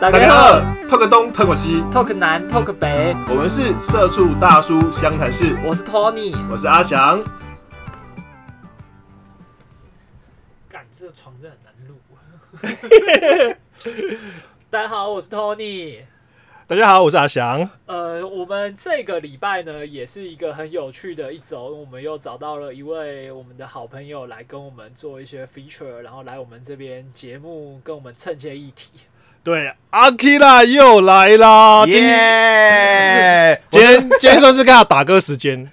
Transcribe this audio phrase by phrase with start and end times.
[0.00, 5.54] 大家好，talk 东 talk 西，talk 南 talk 北，我们是社畜大叔湘潭市。
[5.62, 7.22] 我是 Tony，我是阿翔。
[10.70, 13.56] 干，这个床真的很难录。
[14.70, 15.98] 大家好，我是 Tony。
[16.66, 17.68] 大家好，我是阿翔。
[17.84, 28.92] 呃，我们这个礼拜呢，也是一个很有趣的一周，我们又找到了一位我们的好朋友来跟我们做一些 feature，然后来我们这边节目跟我们蹭些议题。
[29.42, 31.86] 对，阿 k 拉又来啦！
[31.86, 33.62] 耶！
[33.70, 35.66] 今天今天算是跟他打歌时间。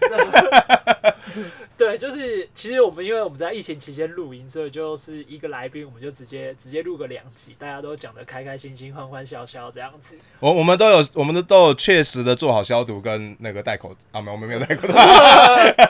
[1.77, 10.17] 对，就是其实我们因为我们在疫情期间录音，所以就是一个来宾，我们就直接直接录个两集，大家都讲的开开心心、欢欢笑笑这样子。
[10.39, 14.95] 我我们都有，我们的都有确实的做好消毒跟那个戴口啊，没有，我们没有戴口罩。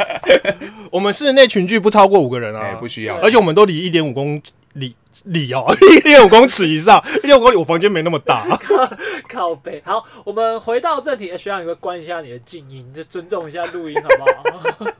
[0.91, 4.41] 我们室内群聚不超过五个人啊，不需要，而且我们都离一点五公
[4.73, 4.95] 里
[5.25, 8.45] 里哦，一点五公尺以上，一点五公里，我房间没那么大。
[9.27, 14.23] 靠背，好，我们回到正题，需要你会关一下你的静音，就尊重一下录音，好不
[14.85, 14.91] 好？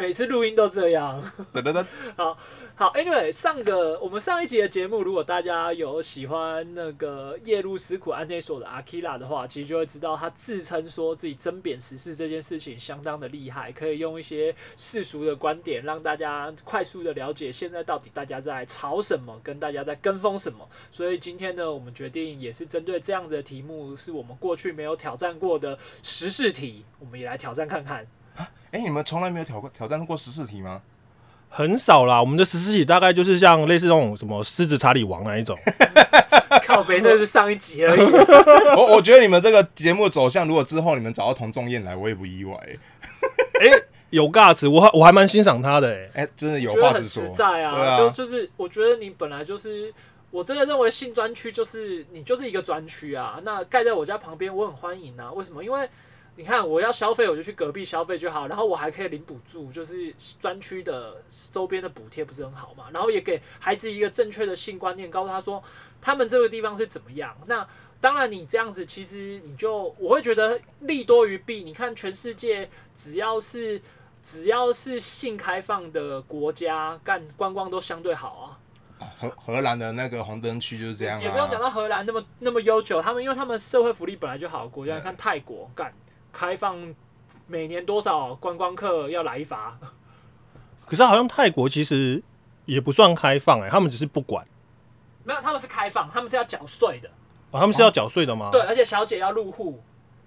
[0.00, 1.22] 每次录音都这样。
[1.52, 2.36] 等等等， 好
[2.74, 20.66] 好，Anyway，上个我们上一集的节目，如果大家有喜欢那个夜路思苦安内所的阿基拉的话，其实就会知道他自称说自己争辩时事这件事情相当的厉害，可以用一些世俗的观点让大家快速的了解现在到底大家在吵什么，跟大家在跟风什么。
[20.90, 28.06] 所以今天呢，我们决定也是针对这样子的题目，是我们过去没有挑战过的时事题，我们也来挑战看看。
[28.36, 30.82] 哎，你们从来没有挑过挑战过十四题吗？
[31.48, 35.58] 很少啦，我们的十四题大概就是像类似那种什么狮子查理王那一种。
[36.64, 38.00] 靠北，那是上一集而已。
[38.76, 42.54] 我我觉得你们这个节目走向，如果之后你们找到童仲彦来，我也不意外。
[43.60, 43.68] 哎，
[44.10, 45.88] 有尬词，我还我还蛮欣赏他的。
[45.88, 47.24] 哎，哎，真的有话直说。
[47.24, 49.92] 实在啊，就就是我觉得你本来就是，
[50.30, 53.40] 我真的认为性专区就是你就是一个专区啊。
[53.42, 55.32] 那盖在我家旁边，我很欢迎啊。
[55.32, 55.64] 为什么？
[55.64, 55.88] 因为
[56.40, 62.86] 你看，我要消费，我就去隔壁消费就好，然后我还可以领补助，就是专区的周边的补贴，不是很好嘛？
[62.94, 65.62] 然后也给孩子一个正确的性观念，告诉他说
[66.00, 67.36] 他们这个地方是怎么样。
[67.44, 67.68] 那
[68.00, 71.62] 当然，你这样子其实你就我会觉得利多于弊。
[71.62, 73.82] 你看，全世界只要是
[74.22, 78.56] 只要是性开放的国家，干观光都相对好
[78.98, 79.06] 啊。
[79.14, 85.92] 荷荷兰的那个红灯区就是这样，也不用讲到荷兰那么那么悠久，他们因为他们社会福利本来就好，国家你看泰国干。
[86.32, 86.94] 开放
[87.46, 89.78] 每年多少观光客要来罚？
[90.86, 92.22] 可是好像泰国其实
[92.64, 94.46] 也不算开放哎，他们只是不管。
[95.22, 97.08] 没有，他们是开放，他们是要缴税的。
[97.50, 98.48] 哦，他们是要缴税的吗？
[98.50, 99.82] 对，而且小姐要入户。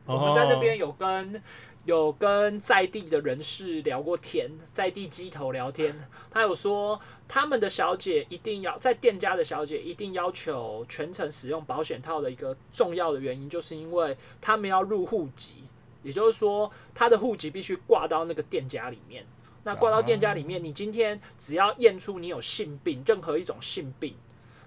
[0.06, 1.42] 我们在那边有跟
[1.86, 15.64] 有跟在地的人士聊过天，在地机头聊天，他有说他们的小姐一定要在店家的小姐一定要求全程使用保险套的一个重要的原因，就是因为他们要入户籍。
[16.04, 19.26] 也就是说，他的户籍必须挂到那个店家里面。
[19.66, 24.14] 那挂到店家里面，你今天只要验出你有性病，任何一种性病，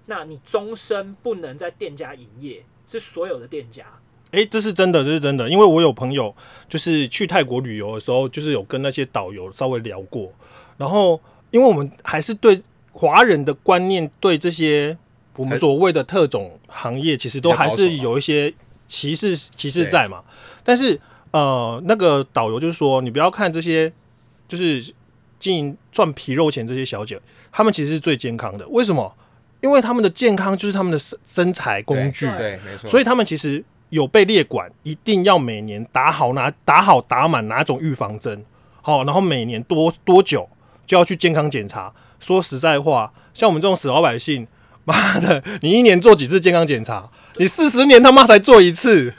[0.07, 3.85] 那你终身不能在店家营业，是所有的店家。
[4.31, 5.47] 诶，这是真的，这是真的。
[5.47, 6.35] 因为我有朋友
[6.67, 10.33] 就是去泰国旅游的时候，就是有跟那些导游稍微聊过。
[10.77, 11.21] 然后，
[11.51, 14.97] 因为我们还是对华人的观念，对这些
[15.35, 18.51] 我们所谓的特种行业，其实都还是有一些
[18.87, 20.23] 歧视歧视在嘛。
[20.63, 20.99] 但是。
[21.31, 23.91] 呃，那个导游就是说，你不要看这些，
[24.47, 24.93] 就是
[25.39, 27.19] 经营赚皮肉钱这些小姐，
[27.51, 28.67] 她们其实是最健康的。
[28.69, 29.13] 为什么？
[29.61, 32.89] 因为她们的健康就是她们的身身材工具，对，没错。
[32.89, 38.45] 所以她们其实有被列管，一定要每年打好哪打好打满哪种预防针，
[38.81, 40.47] 好，然后每年多多久
[40.85, 41.91] 就要去健康检查。
[42.19, 44.47] 说实在话，像我们这种死老百姓，
[44.85, 47.09] 妈的，你一年做几次健康检查？
[47.37, 49.13] 你四十年他妈才做一次。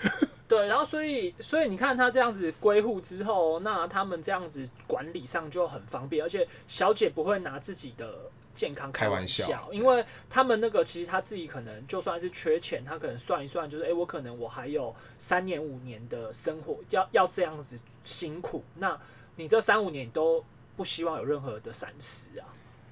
[0.48, 8.18] 对，然后所以所以你看他这样子归户之后，那他们这样子管理上就很方便，而且小姐不会拿自己的
[8.54, 18.98] 健康开玩笑，因为他们那个其实他自己可能就算是缺钱，他可能算一算，就是哎，我可能我还有三年五年的生活要要这样子辛苦，那
[19.36, 20.42] 你这三五年你都
[20.76, 22.48] 不希望有任何的闪失啊。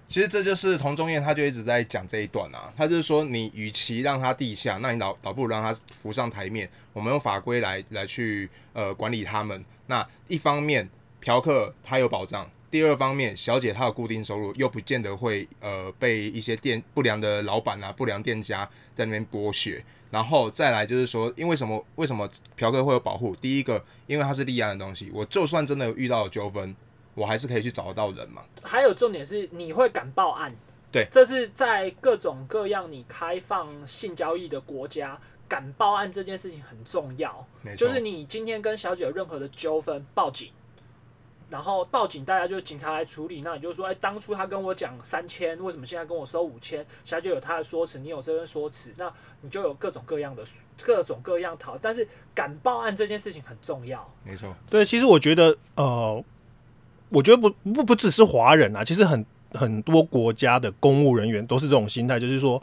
[0.09, 2.73] 其实这就是童中燕，他就一直在讲这一段啊。
[2.77, 6.71] 他就是说，你与其让他地下，那你倒倒不如让他浮上台面。
[6.93, 9.65] 我们用法规来来去呃管理他们。
[9.89, 10.89] 那一方面
[11.21, 19.85] 嫖客他有保障，第二方面小姐她有固定收入，又不见得会呃被一些店不良的老板啊、不良店家在那边剥削。
[20.09, 21.85] 然后再来就是说，因为什么？
[21.97, 23.35] 为什么嫖客会有保护？
[23.37, 26.75] 第一个，因为它是立案的东西，我就算真的遇到了纠纷。
[27.17, 28.45] 我还是可以去找得到人嘛。
[28.63, 30.55] 还有重点是，你会敢报案？
[30.93, 37.45] 对，这是在各种各样你开放性交易的国家，敢报案这件事情很重要。
[37.61, 40.51] 没错，就是你今天跟小姐有任何的纠纷，报警，
[41.51, 43.43] 然后报警，大家就警察来处理。
[43.43, 46.87] 那你就说，哎、当初他跟我讲三千，为什么现在跟我收五千？
[47.05, 50.43] 小姐有她的说辞，你有这边说辞，那你就有各种各样的
[50.83, 51.77] 各种各样讨。
[51.77, 54.09] 但是敢报案这件事情很重要。
[54.25, 56.25] 没错，对，其实我觉得，呃，
[57.09, 62.63] 我觉得不不不只是华人啊，其实很很多国家的公务人员都是这种心态，就是说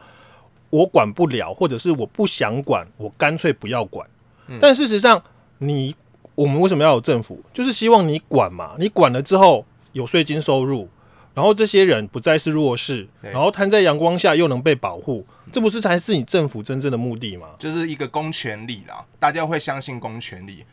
[0.69, 4.07] 我管不了，或者是我不想管，我干脆不要管。
[4.48, 5.22] 嗯但事实上，
[5.60, 5.95] 你
[6.36, 7.42] 我们为什么要有政府？
[7.54, 10.89] 就是希望你管嘛，你管了之后有税金收入。
[11.36, 17.48] 然后这些人不再是弱势，然后摊在阳光下又能被保护，这不是才是你政府真正的目的吗？
[17.57, 20.63] 就是一个公权力啦，大家会相信公权力。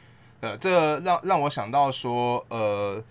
[0.40, 3.02] 呃，这个让让我想到说，呃，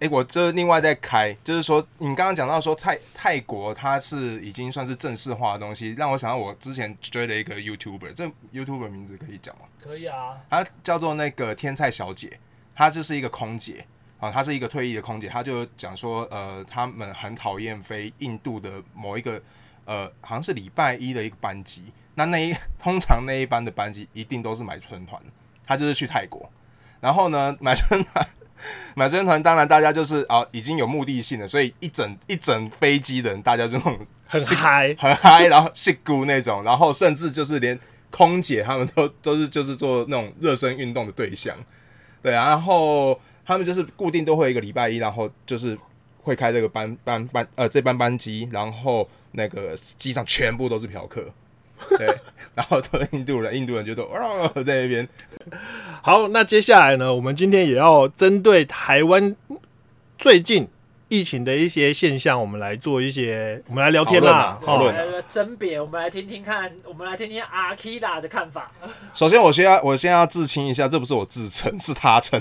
[0.00, 9.62] 诶，我这另外在开，就是说你刚刚讲到说泰泰国它是已经算是正式化的东西，让我想到我之前追了一个 YouTuber，这 YouTuber 名字可以讲吗？
[9.82, 12.38] 可以啊，她叫做那个天菜小姐，
[12.74, 13.86] 她就是一个空姐
[14.20, 19.40] 啊，她是一个退役的空姐，她就讲说，呃，他们很讨厌飞印度的某一个
[19.86, 25.18] 呃，好像是礼拜一的一个班机，那那一 通常那一班的班机一定都是买春团，
[25.66, 26.52] 她就是去泰国，
[27.00, 28.28] 然后呢买春团。
[28.94, 37.78] 买春团当然大家就是啊已经有目的性了，所以一整一整飞机的人，大家就那种很嗨， 很嗨，然后戏姑那种，然后甚至就是连
[38.10, 41.56] 空姐他们都都是就是做那种热身运动的对象，
[42.22, 45.76] 对啊，然后他们就是固定都会有一个礼拜一，然后就是
[46.22, 51.24] 会开这个班班班呃这班班机，然后那个机上全部都是嫖客，
[51.98, 52.06] 对，
[52.54, 55.06] 然后都是印度人，印度人就都哦在那边，
[56.02, 59.34] 好，那接下来呢，我们今天也要针对台湾
[60.18, 60.68] 最近
[61.08, 64.58] 疫情的一些现象，我们来做一些，我们来聊天啦。
[64.64, 64.94] 讨论
[65.28, 68.70] 甄别，我们来听听看， 我们来听听阿 Kira 的看法。
[69.12, 72.40] 首先我先要我先要自清一下，这不是我自称，是他称，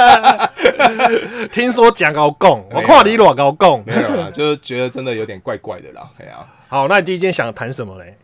[1.52, 3.82] 听说讲高供，我没有看你裸高供。
[3.86, 8.16] 没有啦，就是觉得真的有点怪怪的啦，哎呀、好，那你第一件想谈什么嘞？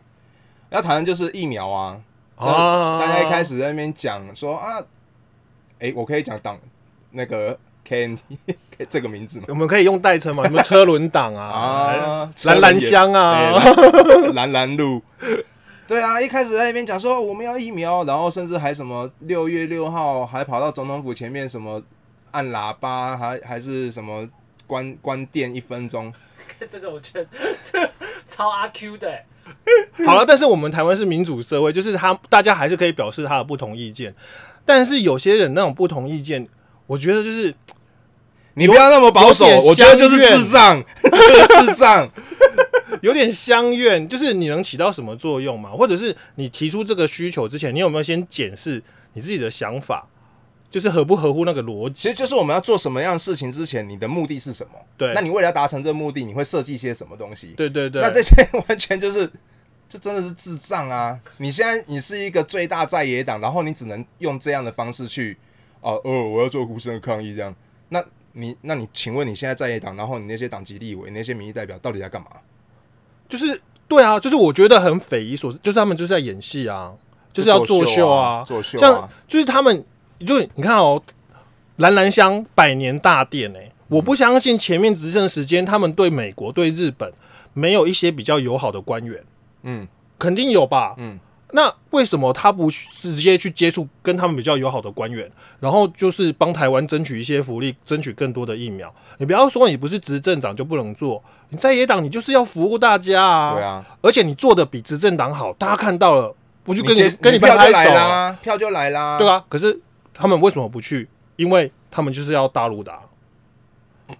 [0.69, 1.97] 要谈的就是疫苗啊，
[2.37, 4.81] 啊大家一开始在那边讲说啊，
[5.79, 6.57] 诶，我可以讲党
[7.11, 7.57] 那个
[7.87, 8.19] KNT
[8.89, 9.45] 这个名字吗？
[9.49, 10.43] 我们可以用代称嘛？
[10.43, 15.01] 什么车轮党啊，啊，蓝蓝香啊， 对蓝蓝路。
[15.87, 21.81] 对啊，一开始在那边讲说我们要疫苗，然后甚至还什么六月六号还跑到总统府前面什么
[22.31, 24.27] 按喇叭，还还是什么
[24.67, 26.13] 关关店一分钟。
[26.67, 27.27] 这个我觉得
[27.63, 27.89] 这
[28.27, 29.25] 超阿 Q 的欸，
[30.05, 34.13] 好了，但是我们台湾是民主社会，就是他大家还是可以表示他的不同意见，
[34.65, 36.47] 但是有些人那种不同意见，
[36.87, 37.53] 我觉得就是
[38.53, 42.09] 你不要那么保守，我觉得就是智障，就是智障。
[43.01, 45.69] 有点相怨，就是你能起到什么作用吗？
[45.69, 48.81] 或者是你提出这个需求之前，你有没有先检视
[49.13, 50.07] 你自己的想法，
[50.69, 51.93] 就是合不合乎那个逻辑？
[52.03, 54.73] 其实就是我们要做什么样的事情之前，你的目的是什么？
[54.97, 57.53] 对那你为了要达成这个目的，你会设计一些什么东西？
[57.57, 58.35] 对对对，那这些
[58.67, 59.31] 完全就是，
[59.87, 61.17] 这真的是智障啊！
[61.37, 65.37] 你现在你是一个最大在野党，然后你只能用这样的方式去，
[65.81, 67.55] 哦哦，我要做无声的抗议，这样，
[67.89, 68.03] 那
[68.33, 72.27] 你那你请问你现在在野党，然后你那些党籍立委、那些民意代表到底在干嘛？
[73.29, 76.93] 就是对啊，就是我觉得很匪夷所思，就是他们就是在演戏啊，
[77.31, 79.85] 就是要作秀啊，作秀像啊，就是他们，
[80.25, 81.01] 就你看哦，
[81.77, 87.11] 兰兰香百年大殿哎、我不相信前面执政时间他们对美国、对日本
[87.53, 89.23] 没有一些比较友好的官员，
[89.63, 90.95] 嗯肯定有吧？
[90.97, 91.19] 嗯，
[91.51, 98.91] 那为什么他不去直接去接触跟他们比较友好的官员，然后就是帮台湾争取一些福利，争取更多的疫苗？
[99.19, 103.53] 你不要说你不是执政党就不能做，你在野党你就是要服务大家啊！
[103.53, 107.93] 对，啊，而且你做的比执政党好，大家看到了，不就跟你跟你票就来拍拍手？
[107.93, 109.79] 啦，票就来啦，对啊，可是
[110.17, 111.07] 他们为什么不去？
[111.35, 113.01] 因为他们就是要大陆打。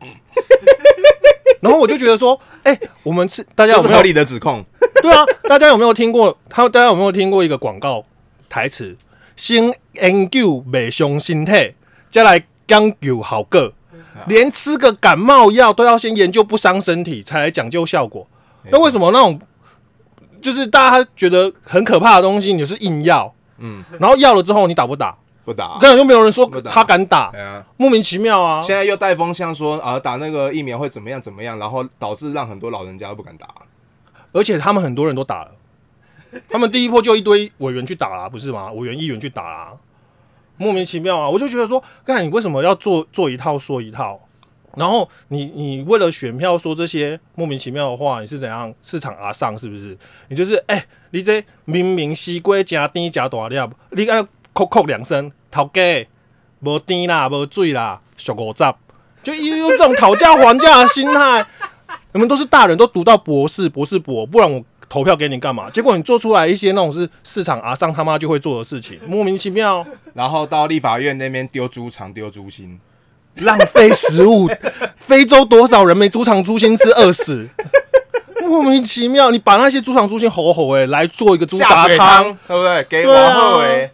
[1.60, 4.64] 然后我就觉得说，哎、我们是大家有没有理的指控。
[5.02, 5.26] 对啊？
[5.44, 6.38] 大家有没有听过？
[6.50, 8.06] 他大家有没有听过一个广告
[8.48, 8.96] 台词？
[9.36, 11.74] 先研究美胸心态，
[12.12, 13.74] 再来讲究好个。
[14.26, 18.28] 连吃个感冒药都要先研究不伤身体，才来讲究效果。
[18.72, 19.40] 那为什么那种
[20.42, 25.16] 就是大家觉得很可怕的东西，你是硬要，嗯，然后要了之后你打不打？
[25.48, 25.80] 不打。
[25.80, 27.32] 根本就没有人说他敢打，
[27.78, 28.62] 莫名其妙啊！
[28.62, 33.48] 现在又带风向说啊，打那个疫苗会怎么样怎么样，然后导致让很多老人家都不敢打。
[34.34, 35.52] 而且他们很多人都打了，
[36.50, 38.70] 他们第一波就一堆委员去打啦、不是吗？
[38.74, 39.72] 委员、议员去打啦、
[40.58, 41.30] 莫名其妙啊！
[41.30, 44.20] 我就觉得说，看你为什么要做做一套说一套？
[44.76, 49.98] 然后你你为了选票说这些莫名其妙的话，你是怎样市场阿上是不是？
[50.28, 53.56] 你就是哎、你这明明西瓜加低加大粒，
[53.92, 56.08] 你按扣扣两声，头家
[56.62, 58.64] 无甜啦，无水啦，俗五十，
[59.24, 61.46] 就用这种讨价还价的心态。
[62.14, 65.70] 你们都是大人，都读到博士、博士博，不然我投票给你干嘛？
[65.70, 69.86] 结果你做出来一些那种是市场阿上他妈就会做的事情，莫名其妙。
[70.14, 72.80] 然后到立法院那边丢猪肠、丢猪心，
[73.36, 74.50] 浪费食物。
[74.96, 77.48] 非洲多少人没猪肠猪心吃饿死？
[78.42, 82.84] 莫名其妙，你把那些猪肠猪心吼吼哎，来做一个猪下杂汤，，对不对？
[82.86, 83.92] 给对啊王后哎，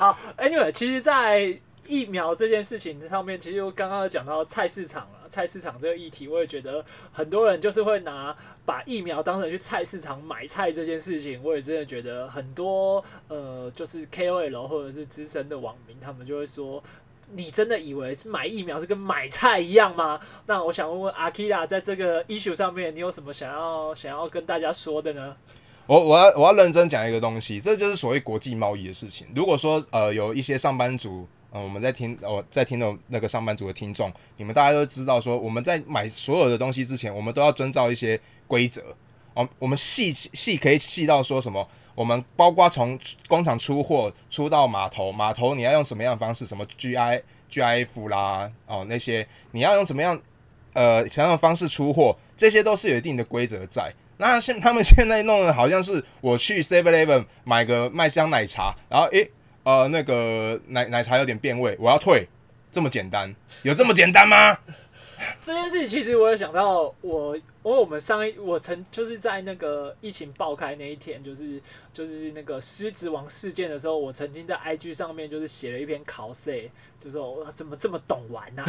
[0.00, 1.54] 好，Anyway，其实，在
[1.86, 16.82] 疫苗这件事情上面，其实我刚刚讲到菜市场了，菜市场这个议题，我也觉得很多人就是会拿把疫苗当成去菜市场买菜这件事情，我也真的觉得很多呃，就是 KOL 或者是资深的网民，他们就会说。
[17.32, 20.18] 你真的以为买疫苗是跟买菜一样吗？
[20.46, 25.36] 那我想问问阿 Kira，在这个 issue 上面，你有什么想要想要跟大家说的呢？
[25.90, 29.26] 我我要我要认真讲一个东西，这就是所谓国际贸易的事情。
[29.34, 38.80] 如果说呃有一些上班族，呃我们在听我、在听的那个上班族的听众，你们大家都知道说我们在买所有的东西之前，我们都要遵照一些规则。
[39.34, 41.66] 哦，我们细细可以细到说什么？
[41.96, 46.46] 我们包括从工厂出货出到码头，码头你要用什么样的方式？
[46.46, 47.20] 什么 GI
[47.50, 50.16] GIF 啦，哦那些你要用什么样
[50.72, 52.16] 呃什么样的方式出货？
[52.40, 53.92] 这些都是有一定的规则在。
[54.16, 59.30] 那现他们现在弄的好像是我去 Seven Eleven 买个麦香奶茶，然后诶
[59.62, 62.26] 呃那个奶奶茶有点变味，我要退，
[62.72, 63.34] 这么简单？
[63.60, 64.56] 有这么简单吗？
[65.42, 71.60] 这件事情其实我有想到我，因为我们上一我曾就是在那个疫情爆开那一天，就是
[71.92, 76.70] 就是那个狮子王事件的时候，我曾经在 IG 上面就是写了一篇考 C，
[77.04, 78.64] 就说我怎么这么懂玩呐、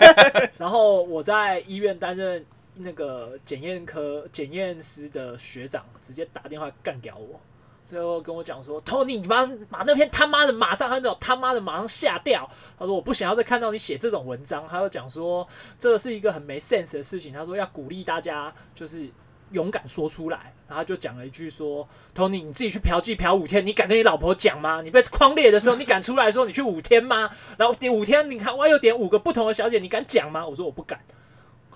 [0.58, 2.44] 然后我在医院担任
[2.76, 7.40] 那个检验科检验师的学长，直接打电话干掉我。
[7.88, 12.50] 最后跟我讲说，Tony，你把把那篇他妈的马上，他那种他妈的马上下掉。
[12.78, 14.66] 他说我不想要再看到你写这种文章。
[14.68, 15.46] 他又讲说
[15.78, 17.32] 这是一个很没 sense 的事情。
[17.32, 19.08] 他说要鼓励大家就是
[19.52, 20.52] 勇敢说出来。
[20.68, 24.82] 然后就讲了一句说，Tony，你自己去嫖妓嫖五天，你敢跟你老婆讲吗？
[24.82, 27.30] 你被框裂的时候，你敢出来说你去五天吗？
[27.56, 30.44] 然后第五天你看我有点五个不同的小姐，你敢讲吗？
[30.44, 30.98] 我说我不敢。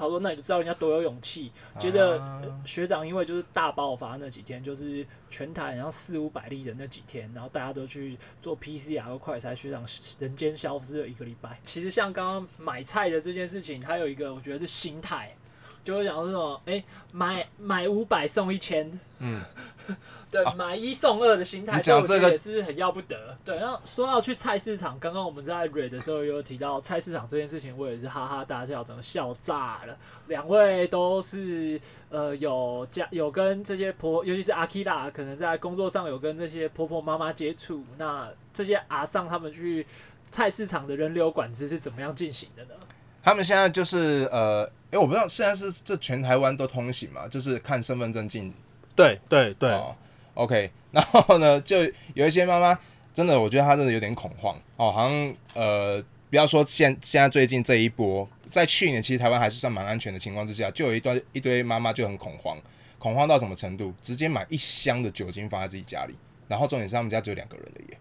[0.00, 9.84] 他说：“那你就知道人家多有勇气。”接着、啊呃学长因为就是大爆发那几天，就是全台然后四五百例的那几天，然后大家都去做 PCR 和快筛，学长
[10.18, 11.58] 人间消失了一个礼拜。
[11.64, 15.34] 其实像刚刚买菜的这件事情，他有一个我觉得是心态，
[15.84, 19.42] 就会讲说什么，哎、买买五百送一千，嗯，
[20.30, 23.36] 对，买一送二的心态，你所以我觉得也是很要不得。
[23.44, 29.96] 对，然后说到去菜市场，刚刚我们在蕊的时候也有提到菜市场这件事情，我也是哈哈大笑，整个笑炸了。
[30.28, 37.82] 两位都是呃有家有跟这些婆，尤其是阿 k 拉，可能在工作上有跟这些婆婆妈妈接触。
[37.98, 39.84] 那这些阿上他们去
[40.30, 42.74] 菜市场的人流管制是怎么样进行的呢？
[43.22, 48.52] 他们现在就是呃，诶，我不知道现在是这全台湾都通行嘛，就是看身份证进。
[48.96, 49.94] 对对对，哦
[50.34, 51.78] ，OK， 然后呢，就
[52.14, 52.78] 有一些妈妈
[53.14, 54.56] 真的，我觉得她真的有点恐慌。
[54.76, 62.58] 哦，好像呃，不要说现现在最近这一波，在去年其实台湾还是算蛮安全的情况之下，就有一段一堆妈妈就很恐慌，
[62.98, 63.94] 恐慌到什么程度？
[64.02, 66.14] 直接买一箱的酒精放在自己家里，
[66.48, 67.98] 然后重点是他们家只有两个人的耶，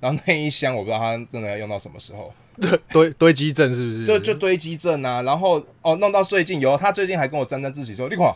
[0.00, 2.32] 然后那一箱我不知道他真的要用到什么时候，
[2.92, 4.04] 堆堆积症是不是？
[4.04, 8.34] 就就堆积症啊，然后哦弄到最近有他最近还跟我沾沾自喜说，你看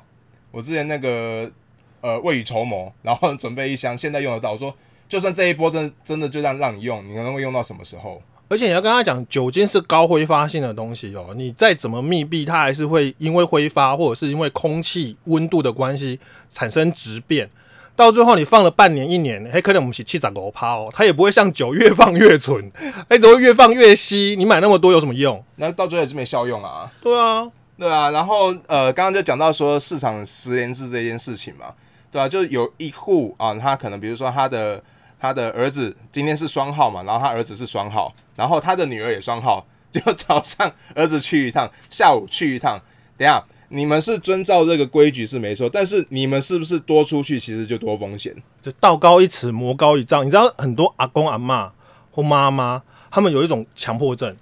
[0.51, 1.51] 我之前那个
[2.01, 4.53] 呃未雨绸缪，然后 准备一箱，现在用得到。
[4.53, 4.75] 我说
[5.09, 8.23] 就算这一波真真的就让让你用，你可能会用到什么时候？
[8.49, 16.19] 而且你要跟他讲，酒精是高挥发性的东西哦，你再怎么密闭，它还是会因为挥发或者是因为空气温度的关系
[16.51, 17.49] 产生质变。
[18.01, 22.73] 到最后你放了半年一年，还可能我们是七涨五趴哦，它也不会像酒越放越纯，
[23.09, 24.35] 哎，只会越放越稀。
[24.39, 25.45] 你买那么多有什么用？
[25.57, 26.91] 那到最后也是没效用啊。
[27.03, 27.47] 对啊，
[27.79, 31.67] 对啊，然后呃，刚刚就讲到说市场十连制这件事情嘛，
[32.11, 34.83] 对啊，就有一户啊，他可能比如说他的
[35.21, 42.81] 他的儿子今天是双号嘛，然后他儿子是双号，然后他的女儿也双号，就早上儿子去一趟，下午去一趟，
[43.19, 48.35] 等一下你们是遵照这个规矩是没错，但是你们是不是多出去其实就多风险？
[48.61, 50.27] 就道高一尺，魔高一丈。
[50.27, 51.73] 你知道很多阿公阿妈
[52.11, 54.37] 或妈妈，他们有一种强迫症，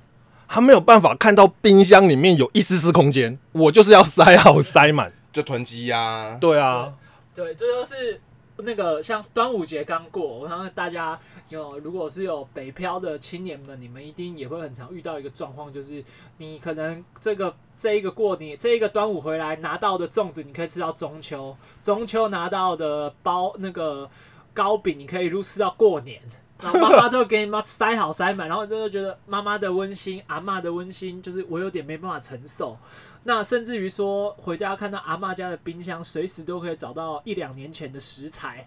[0.49, 5.13] 他没有办法看到冰箱里面有一丝丝空间，我就是要塞好塞满。
[5.31, 6.95] 就囤积呀、对啊，
[7.35, 8.21] 对，这就是
[8.59, 16.03] 那个像端午节刚过，我想大家有如果是有北漂的青年们，你们一定也会很常遇到一个状况，就是
[16.39, 24.11] 你可能这个这一个过年这一个端午回来拿到的粽子，你可以吃到中秋；中秋拿到的包那个
[24.53, 26.21] 糕饼，你可以入吃到过年。
[26.61, 32.77] 然后妈妈都会给你妈塞好塞满，然后真的觉得妈妈的温馨、阿嬷的温馨，就是我有点没办法承受。
[33.25, 38.67] 那甚至于说回家看到阿嬷家的冰箱，随时都可以找到一两年前的食材。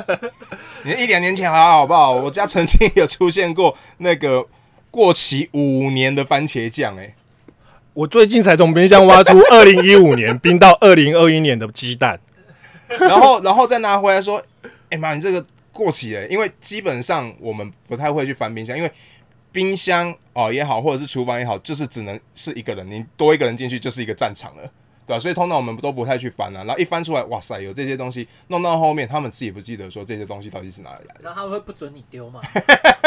[0.84, 2.12] 你一两年前还好好不好？
[2.12, 4.44] 我家曾经有出现过那个
[4.90, 7.14] 过期五年的番茄酱，哎，
[7.94, 12.20] 我最近才从冰箱挖出 二零一五年冰到二零二一年的鸡蛋，
[12.88, 14.42] 然后然后再拿回来说，
[14.90, 15.42] 哎妈，你这个。
[15.74, 18.90] 过期了，因为基本上我们不太会去翻冰箱，因为
[19.52, 24.62] 冰箱哦也好，或者是厨房也好，就是只能是一个人，你多一个人进去就是一个战场了，
[25.06, 25.20] 对吧？
[25.20, 26.64] 所以通常我们都不太去翻啊。
[26.64, 31.20] 然后一翻出来，哇塞，有这些东西，弄到后面他们自己不记得说这些东西到底是哪里来的。
[31.22, 32.40] 然后他会不准你丢吗？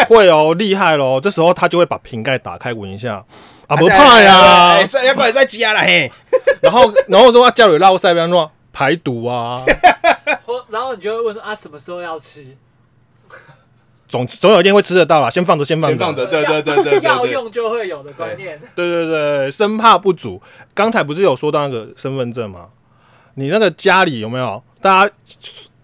[0.08, 1.20] 会哦，厉害喽！
[1.20, 3.26] 这时候他就会把瓶盖打开闻一下，
[3.68, 6.12] 啊不怕呀，要过来再加了嘿。
[6.62, 9.62] 然后然后说啊，叫你捞塞，比方说排毒啊。
[10.46, 12.46] 或 然后你就会问说啊，什么时候要吃？
[14.08, 15.98] 总总有一天会吃得到啦，先放着，先放着。
[15.98, 17.00] 放着，对对对对。
[17.02, 18.58] 要用就会有的观念。
[18.74, 20.42] 对对对，生怕不足。
[20.74, 22.68] 刚才不是有说到那个身份证吗？
[23.36, 24.64] 你那个家里有没有？
[24.82, 25.14] 大家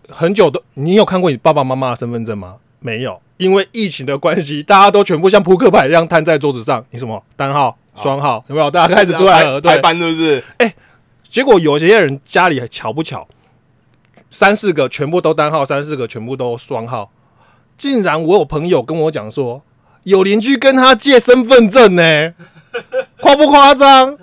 [0.08, 2.56] 很久都，你有看过你爸爸妈妈的身份证吗？
[2.80, 6.86] 没有，因为疫情的关系，大家都全部像扑克牌一样摊在桌子上。
[6.92, 8.72] 你什么单号、双号有没有？
[8.72, 10.44] 大家开始出来了，对，班是不是？
[10.58, 10.74] 哎，
[11.24, 13.28] 结果有些人家里巧不巧？
[14.34, 17.12] 三四个全部都单号，三四个全部都双号，
[17.78, 19.62] 竟然我有朋友跟我讲说，
[20.06, 22.34] 有邻居跟他借身份证呢，
[23.22, 24.18] 夸不夸张？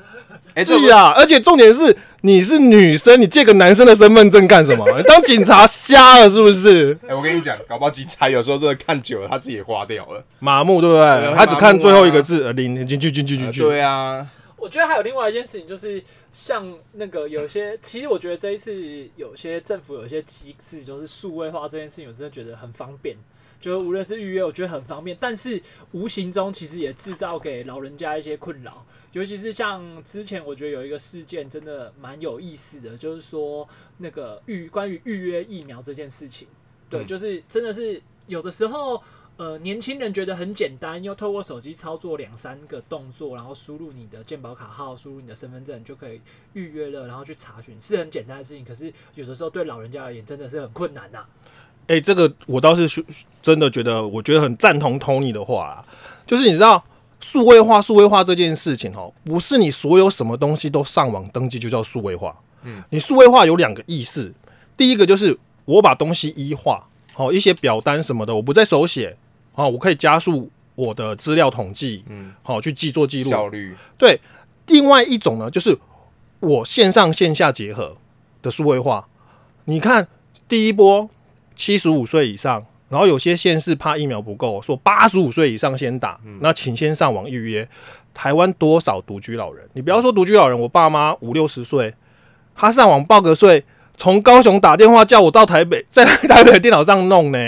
[0.55, 4.85] 哎，是啊，而且重点是你是女生，你借个男生的身份证干什么？
[5.07, 6.99] 当警察瞎了是不是？
[7.09, 11.35] 哎，我跟你讲，搞不好警察有时候真的看久了，他自己也花掉了，麻木对不对？
[11.37, 13.61] 他只看最后一个字，零进去进去进去。
[13.61, 14.27] 对啊。
[14.61, 23.17] 我觉得还有另外一件事情，就是像那个有些，其实我觉得这一次有些政府有些机制，就是数位化这件事情，我真的觉得很方便。
[23.59, 28.85] 就是无论是预约，我觉得很方便，但是无形中其实也制造给老人家一些困扰。
[29.13, 33.69] 尤其是像之前，我觉得有一个事件真的蛮有意思的，就是说
[33.99, 36.47] 那个预关于预约疫苗这件事情，
[36.89, 39.03] 对，就是真的是有的时候。
[39.41, 46.21] 呃，年轻人觉得很简单，又透过手机操作两三个动作，然后输入你的健保卡号，输入你的身份证就可以
[46.53, 48.63] 预约了，然后去查询，是很简单的事情。
[48.63, 51.25] 可是有的时候对老人家而言真的是很困难呐。
[51.87, 53.03] 哎，这个我倒是
[53.43, 55.87] 真的觉得，我觉得很赞同 Tony 的话啊，
[56.27, 56.85] 就是你知道
[57.21, 62.39] 数位化、数位化这件事情哦，不是你所有什么东西都上网登记就叫数位化。
[62.65, 64.35] 嗯，你数位化有两个意思，
[64.77, 69.17] 第一个就是我把东西一化，好一些表单什么的，我不再手写。
[69.61, 73.77] 啊，我可以加速我的资料统计，嗯，好去记做记录效率。
[73.99, 74.19] 对，
[74.69, 75.77] 另外一种呢，就是
[76.41, 77.99] 我线上线下结合
[78.41, 79.07] 的数位化。
[79.67, 80.09] 你看，
[80.49, 81.11] 第一波
[81.55, 87.69] 七十五岁以上，然后有些县市怕疫苗不够，说八十五岁以上先打，那请先上网预约。
[88.15, 89.69] 台湾多少独居老人？
[89.75, 91.95] 你不要说独居老人，我爸妈五六十岁，
[92.57, 93.65] 他上网报个税，
[93.97, 97.39] 从高雄打电话叫我到台北，在台北的电脑上弄呢。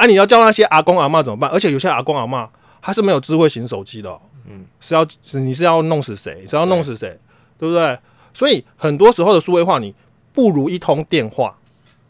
[0.00, 0.06] 啊！
[0.06, 1.50] 你要叫那些阿公阿妈怎么办？
[1.50, 6.46] 而且有些阿公阿妈他是没有智慧型手机的，嗯，是要是你是要弄死谁？
[6.46, 7.20] 是要弄死谁？
[7.58, 7.98] 对不对？
[8.32, 9.94] 所以很多时候的数位化，你
[10.32, 11.58] 不如一通电话，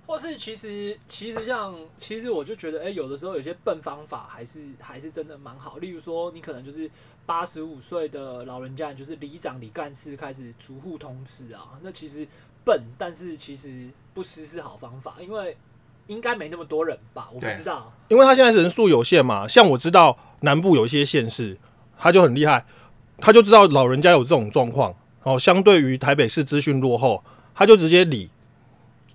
[0.07, 5.79] 或是其实其实像其实我就觉得，哎，有的时候有些笨方法还是还是真的蛮好。
[5.79, 6.88] 例如说，你可能就是
[7.26, 12.24] 八十五岁的老人家，就是里长、里干事开始逐户通知啊，那其实
[12.64, 15.57] 笨，但是其实不失是好方法，因为。
[16.06, 17.28] 应该没那么多人吧？
[17.32, 19.46] 我不知道，因为他现在人数有限嘛。
[19.46, 21.56] 像我知道南部有一些县市，
[21.98, 22.64] 他就很厉害，
[23.18, 27.22] 他就知道老人家有这种状况，哦，相对于台北市资讯落后，
[27.54, 28.30] 他就直接理，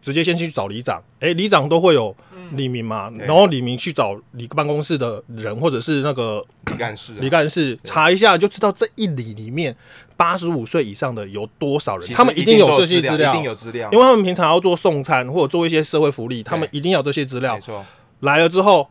[0.02, 1.04] 直接先去找里长。
[1.20, 2.16] 诶，里长都会有
[2.52, 9.76] 李明嘛，然后李明去找里办公室的人，或者是那个李干事，李干事查一下，就知道这一里里面。
[10.18, 12.14] 八十五岁以上的有多少人？
[12.14, 17.56] 他们一定有这些资料，一定有资料，因为他们平常要做送餐或者做一些社会福利，他们一定要这些资料。
[17.56, 17.86] 没错，
[18.22, 18.88] 来了之后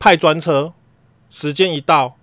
[0.00, 0.72] 派专车，
[1.28, 2.16] 时间一到，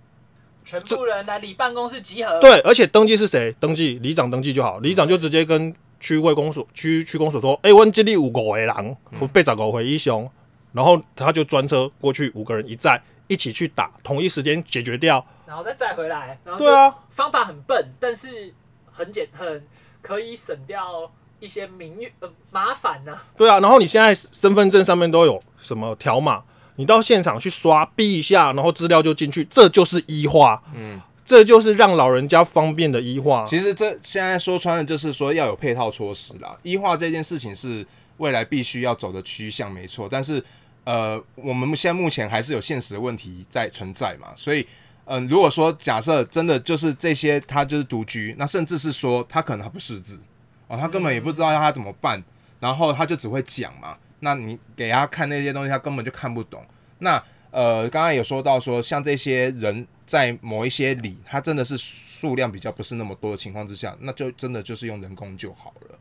[0.62, 2.38] 全部人来里办公室集合。
[2.38, 3.50] 对，而且登记是谁？
[3.58, 10.30] 登记里长登记就好，里长就直接跟区卫公所、区区公所说：“哎，我这里五个人，我被找个回一雄。”
[10.72, 15.24] 然后他就专车过去，五个人一载，一起去打，同一时间解决掉。
[15.46, 18.52] 然后再再回来，然后对啊，方法很笨，但是
[18.92, 19.66] 很简很
[20.02, 26.42] 可以省掉一些民怨呃麻烦呐、对啊，然后你现在身份证上面都有什么条码，
[26.76, 33.42] 你到现场去刷逼一下，然后资料就进去，这就是医化，嗯，这就是让老人家方便的医化。
[33.44, 36.56] 其实这现在说穿了，就是说要有配套措施啦。
[36.62, 37.86] 医化这件事情是
[38.18, 40.08] 未来必须要走的趋向，没错。
[40.08, 40.40] 但是
[40.84, 44.64] 呃，我们现在目前还是有现实的问题在存在嘛，所以。
[45.10, 50.20] 嗯，如果说假设真的就是这些，他就是独居，那甚至是说他可能他不识字
[50.66, 52.22] 哦，他根本也不知道要他怎么办，
[52.60, 53.96] 然后他就只会讲嘛。
[54.20, 56.62] 那你给他看那些东西，他根本就看不懂。
[56.98, 57.16] 那
[57.50, 65.98] 呃，刚刚有说到说，像这些人在某一些里，他真的是数量比较不是那么多的情况之下，那就真的就是用人工就好了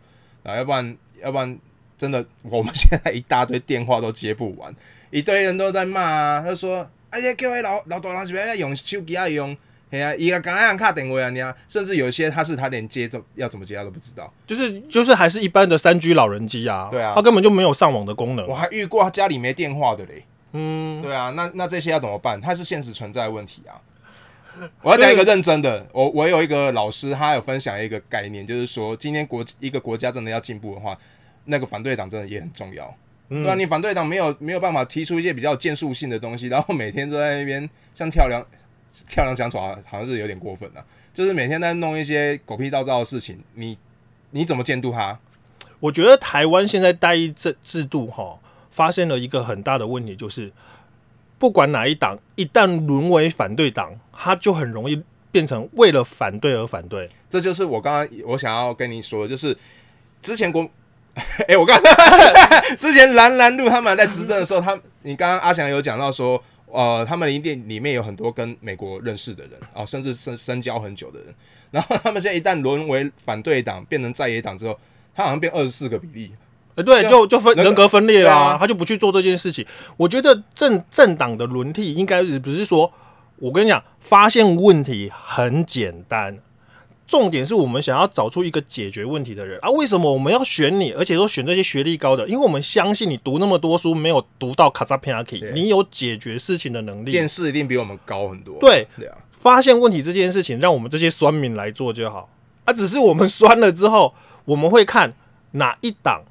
[0.52, 1.58] 啊，要不然要不然
[1.98, 4.74] 真的我们现在一大堆电话都接不完，
[5.10, 6.90] 一堆人都在骂啊，他说。
[7.10, 9.56] 哎呀叫迄老老大人是不要用手机啊用，
[9.90, 18.54] 嘿啊，伊个刚刚卡电话啊，你啊，甚至有一些他是他连接都要怎么接他都不知道，就是就是还是一般的三 G 老人机啊，对啊他根本就没有上网的功能我。
[18.54, 22.40] 还遇过他家里没电话的嘞，嗯，对啊，那那这些要怎么办？
[22.42, 23.80] 它是现实存在的问题啊。
[24.82, 30.98] 我要讲一个认真的，我我有一个老师，他有分享一个概念，就是说，今天国一个国家真的要进步的话，
[31.48, 32.96] 那个反对党真的也很重要。
[33.30, 38.42] 对啊，你反对党没有没有办法提出一些比较建树性的东西，然后每天都在那边像跳梁
[39.10, 43.78] 跳梁墙床，好像是有点过分了、就是每天在弄一些狗屁倒灶的事情，你
[44.32, 45.20] 你怎么监督他？
[45.80, 48.40] 我觉得台湾现在代议制制度哈，
[48.72, 50.52] 发现了一个很大的问题，就是
[51.38, 57.10] 不管哪一党，一旦沦为反对党，他就很容易变成为了反对而反对。
[57.30, 59.56] 这就是我刚刚我想要跟你说的，就是
[60.22, 60.68] 之前国，
[61.48, 61.80] 哎、我刚
[62.78, 71.34] 之前蓝蓝路他们在执政的时候，他你刚刚阿翔有讲到说，呃，他们一定里面有很多跟美国认识的人哦，甚至深深交很久的人，
[71.72, 74.78] 然后他们现在一旦沦为反对党，变成在野党之后，
[75.16, 76.32] 他好像变二十四个比例，
[76.76, 78.58] 呃，对，就就分人人格分裂啊。
[78.60, 79.66] 他就不去做这件事情。
[79.98, 82.92] 我觉得政政党的轮替应该是不是说，
[83.38, 86.38] 我跟你讲，发现问题很简单，
[87.08, 89.70] 重点是我们想要找出一个解决问题的人啊。
[89.70, 92.28] 为什么我们要选你，而且说选这些学历高的？
[92.28, 97.10] 因为我们相信你读那么多书，没有读到卡扎皮亚你有解决事情的能力。
[97.10, 98.58] 见识一定比我们高很多。
[98.60, 102.30] 对，对啊，发现问题这件事情，让我们这些酸民来做就好
[102.66, 102.74] 啊。
[102.74, 105.14] 只是我们酸了之后，我们会看
[105.52, 106.24] 哪一档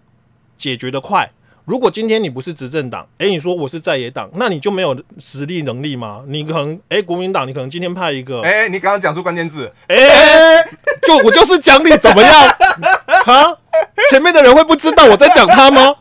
[0.58, 1.32] 解决的快。
[1.66, 6.22] 如果今天你不是执政党，诶，你说我是在野党，那你就没有实力能力吗？
[6.28, 9.70] 你可能，诶，国民党，你可能今天派一个，诶，哎、你刚刚讲出关键字，
[11.02, 12.32] 就我就是讲你怎么样
[13.26, 13.58] 啊？
[14.10, 15.94] 前面的人会不知道我在讲他吗？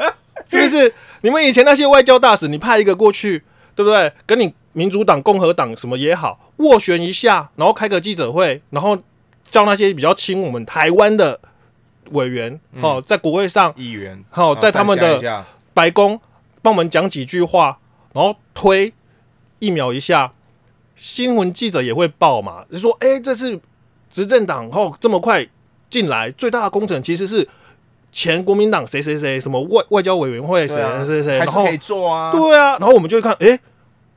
[0.47, 0.93] 是不是？
[1.21, 4.13] 你们以前那些外交大使，你派一个过去，对不对？
[4.27, 8.95] 跟你民主党、共和党什么也好，斡旋一下，然后开个记者会，然后
[9.49, 11.39] 叫那些比较亲我们台湾的
[12.11, 15.19] 委员，哦，在国会上，议员，好、啊在他们的
[15.75, 16.19] 白宫
[16.63, 17.77] 帮我们讲几句话，
[18.13, 18.91] 然后推
[19.59, 20.33] 一秒一下，
[20.95, 23.59] 新闻记者也会报嘛，就说，哎、这是
[24.09, 25.47] 执政党后这么快
[25.89, 27.47] 进来，最大的工程其实是
[28.11, 32.31] 前国民党谁谁谁，什么外外交委员会谁谁谁谁，然后还是可以做啊。
[32.31, 33.59] 对啊，然后我们就会看，哎、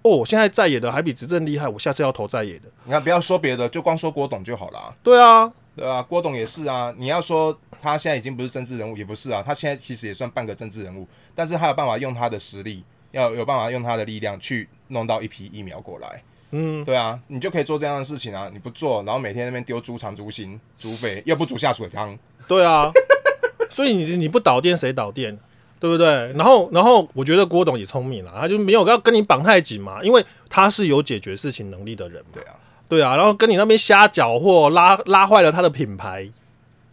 [0.02, 2.68] 哦，现在在野的还比执政厉害，我下次要投在野的。
[2.84, 4.94] 你看，不要说别的，就光说郭董就好了。
[5.02, 6.94] 对啊，对啊，郭董也是啊。
[6.96, 9.42] 你要说他现在已经不是政治人物，也不是啊。
[9.44, 16.22] 他现在其实也算半个政治人物，但是他有办法用他的实力，要有办法用他的力量去弄到一批疫苗过来。
[16.50, 18.48] 嗯，对啊，你就可以做这样的事情啊。
[18.52, 22.18] 你不做，然后每天那边丢猪肠、猪心、猪肺，又不煮下水汤。
[22.46, 22.90] 对啊，
[23.70, 25.38] 所以你你不导电谁导电？
[25.80, 26.32] 对不对？
[26.32, 32.30] 然后，然后我觉得郭董也聪明了，他就没有要跟你绑太紧嘛，因为他是有解决事情能力的人嘛。
[32.32, 32.54] 对啊，
[32.88, 36.28] 对啊，然后跟你那边瞎搅和，拉拉坏了他的品牌，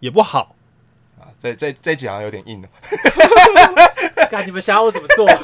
[0.01, 0.54] 也不好。
[1.51, 2.67] 啊，这这这一集好像有点硬了。
[4.31, 5.27] 看你们想要我怎么做？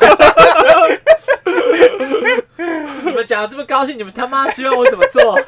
[3.03, 5.39] 你们讲的这么高兴，你们他妈希望我怎么做？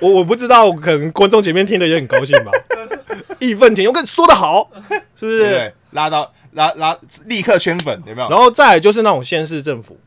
[0.00, 2.50] 我我不知道，可能观众前面听的也很高兴吧，
[3.38, 3.88] 义愤填膺。
[3.88, 4.70] 我跟你说的好，
[5.16, 5.72] 是不是？
[5.92, 6.96] 拉到拉拉，
[7.26, 8.28] 立刻圈粉，有没有？
[8.28, 9.98] 然后再来就是那种县市政府，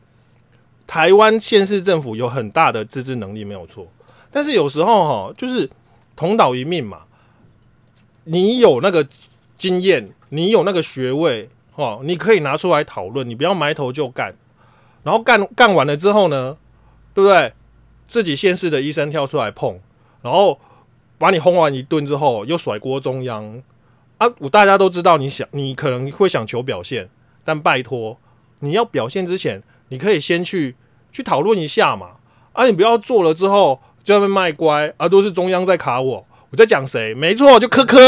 [0.86, 3.86] 台湾县市政府有很大的自治能力，没有错。
[4.30, 5.68] 但是有时候哈，就是
[6.16, 7.00] 同岛一命嘛，
[8.24, 9.06] 你有那个
[9.56, 14.34] 经验，你有那个学位，哦，你可以拿出来讨论，你不要埋头就干。
[15.02, 16.56] 然后干干完了之后呢，
[17.12, 17.52] 对不对？
[18.06, 19.80] 自己现世的医生跳出来碰，
[20.22, 20.58] 然后
[21.18, 23.62] 把你轰完一顿之后，又甩锅中央
[24.18, 24.26] 啊！
[24.38, 27.08] 我大家都知道，你想你可能会想求表现，
[27.44, 28.18] 但拜托，
[28.60, 30.76] 你要表现之前，你可以先去
[31.10, 32.16] 去讨论一下嘛。
[32.52, 36.26] 啊，你不要做了之后就在那卖乖啊，都是中央在卡我。
[36.54, 37.12] 我我在讲谁？
[37.14, 37.98] 没错，就科科，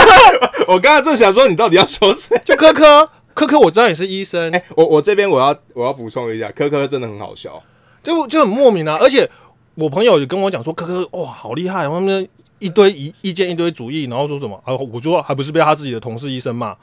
[0.66, 2.40] 我刚刚正想说，你到底要说谁？
[2.42, 7.62] 就科科，科科，我知道你是医生，哎、我我这边我要我要补充一下，科科真的很好笑。
[8.02, 8.96] 就就很莫名啊。
[8.98, 9.30] 而且
[9.74, 12.26] 我朋友也跟我讲说，科科哇，好厉害，他们
[12.58, 14.72] 一堆意意见一堆主意，然后说什么啊？
[14.74, 16.74] 我说还不是被他自己的同事医生骂。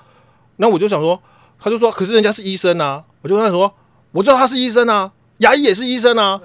[0.57, 1.19] 那我就想说，
[1.59, 3.01] 他就说，可是人家是医生啊。
[3.23, 3.73] 我就跟他说，
[4.11, 6.39] 我知道他是医生啊，牙医也是医生啊，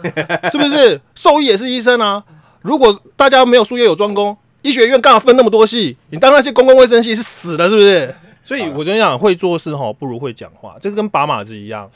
[0.51, 1.03] 是不是？
[1.15, 2.25] 兽医也是医生啊。
[2.63, 5.97] 如果大家没有术业有专攻，医学院干嘛分那么多系？
[6.11, 8.15] 你当那些公共卫生系是死了，是不是？
[8.45, 11.89] 所以我跟你讲，会做事哈，不如会讲话，这个跟拔马子一样。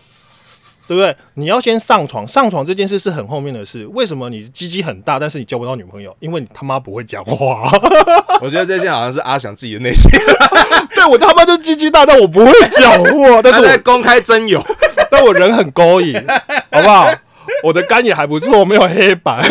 [0.89, 1.15] 对不对？
[1.35, 3.87] 你要先上床，上床这件事是很后面的事。
[3.93, 6.17] 为什么你鸡鸡很大，但是你交不到女朋友？
[6.19, 7.71] 因为你他妈不会讲话。
[8.43, 10.11] 我觉得这件好像是阿翔自己的内心，
[10.93, 14.61] 对我他妈就鸡鸡大，但我不会讲话， 但是我在公开真有。
[15.09, 16.13] 但我人很勾引，
[16.73, 17.09] 好不好？
[17.63, 19.45] 我的肝也还不错，没有黑板。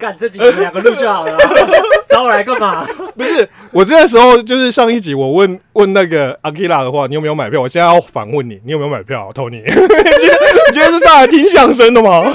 [0.00, 1.36] 干这集你们两个录就好了，
[2.08, 2.86] 找我来干嘛？
[3.14, 7.60] 不是，我这个时候就是上一集我问问那个阿 k i r a 的话，你有没有买票？
[7.60, 12.34] 我现在要反问你，你有没有买票？Tony，你今天你今天是上来听相声的吗？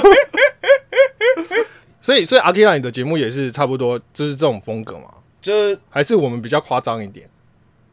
[2.00, 5.08] 所以，所以阿 k i r a 你的节目也是差不多，就是这种风格嘛？
[5.42, 7.28] 就是还是我们比较夸张一点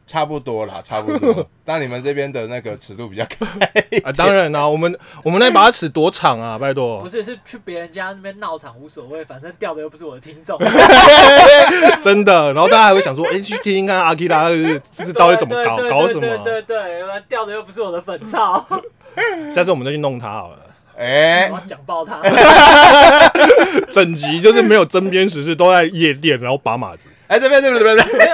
[0.06, 1.48] 差不多啦，差不多。
[1.66, 3.46] 但你们这边的那个尺度比较高，
[4.04, 4.12] 啊？
[4.12, 6.58] 当然啦、我们我们那把尺多长啊？
[6.60, 10.60] 拜托不，是，是去别人家那边闹场无所谓，反正掉的又不是我的听众。
[12.04, 12.54] 真的。
[12.54, 16.38] 然后大家还会想说，哎、去听听看阿 r a 是是到底怎么搞对对对搞什对么？
[16.44, 18.66] 对对，钓的又不是我的粉操，
[19.56, 20.58] 下次我们再去弄他好了。
[20.96, 22.22] 哎、我要讲爆他。
[23.92, 27.04] 整集就是没有针砭时事，都在夜店，然后把马子。
[27.28, 28.30] 哎、这边这边这边，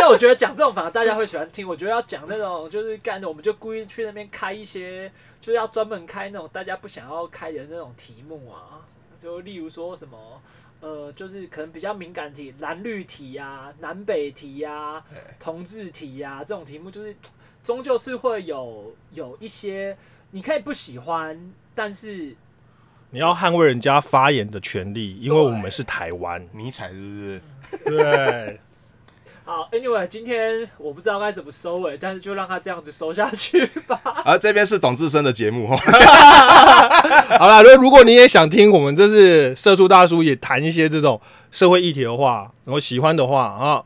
[0.00, 1.68] 没有，我觉得讲这种反而大家会喜欢听。
[1.68, 8.80] 我觉得要讲那种就是干的，我们就故意去那边开一些，就是要专门开那种大家不想要开的那种题目啊，
[9.22, 10.40] 就例如说什么。
[10.80, 15.04] 呃，就是可能比较敏感题，蓝绿题呀、南北题呀、
[15.38, 17.14] 同志题呀、这种题目，就是
[17.62, 19.94] 终究是会有有一些
[20.30, 21.38] 你可以不喜欢，
[21.74, 22.34] 但是
[23.10, 26.48] 你要捍卫人家发言的权利，因为我们是台湾。
[26.50, 27.42] 迷彩是不是？
[27.84, 28.60] 对，
[29.50, 34.00] 好，anyway，今天我不知道该怎么收尾，但是就让他这样子收下去吧。
[34.24, 35.76] 而、 这边是董志生的节目哦。
[37.36, 43.82] 好了，如果如果你也想听我们这是社畜大叔也谈一些这种社会议题的话，然后喜欢的话啊，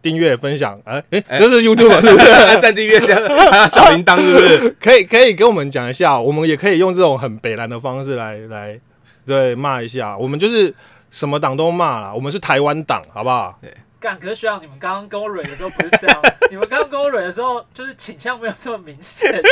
[0.00, 2.30] 订阅分享，哎、哎、哎这是 YouTube 是不是？
[2.58, 4.70] 在订阅加小铃铛是不是？
[4.80, 8.80] 可以可以跟我们讲一下，我们也可以用这种很北蓝的方式来来
[9.26, 10.74] 对骂一下，我们就是
[11.10, 13.60] 什么党都骂啦，我们是台湾党，好不好？
[14.06, 19.42] 干，可是学长，你们刚刚跟我蕊的时候不是这样，你们刚刚跟我蕊的时候，就是倾向没有这么明显。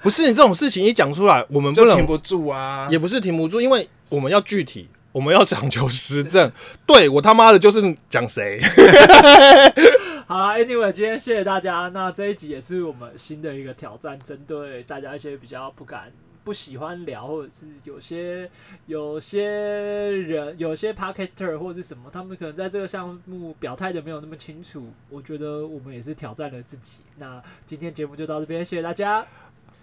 [0.00, 2.86] 不是你这种事情一讲出来，我们不能就停不住啊！
[2.88, 6.52] 也不是停不住，因为我们要具体，我们要讲求实证。
[6.86, 8.60] 对我他妈的就是讲谁？
[10.28, 11.90] 好啦 a n y w a y 今天谢谢大家。
[11.92, 18.48] 那这一集也是我们新的一个挑战，针对大家一些比较不敢、不喜欢聊，或者是有些
[18.86, 24.88] 有些人、有些 podcaster 或者是什么，他们可能在这个项目表态的没有那么清楚。
[25.08, 26.98] 我觉得我们也是挑战了自己。
[27.18, 29.24] 那今天节目就到这边，谢谢大家。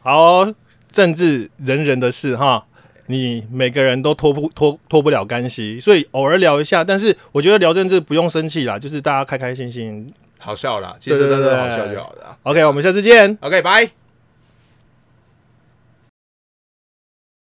[0.02, 0.52] 好，
[0.92, 2.66] 政治人人的事哈，
[3.08, 6.84] 你每个人都脱不脱脱不了干系，所以偶尔聊一下。
[6.84, 10.12] 但是我觉得聊政治不用生气啦，就是大家开开心心。
[10.40, 12.38] 好笑啦，其实真的好笑就好了啊。
[12.44, 13.38] OK，我们下次见。
[13.42, 14.07] OK，拜。